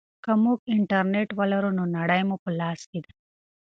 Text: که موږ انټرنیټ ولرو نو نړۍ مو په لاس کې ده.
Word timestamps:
که 0.23 0.31
موږ 0.43 0.59
انټرنیټ 0.75 1.29
ولرو 1.39 1.69
نو 1.77 1.83
نړۍ 1.97 2.21
مو 2.27 2.35
په 2.43 2.49
لاس 2.59 2.79
کې 2.89 2.99
ده. 3.03 3.11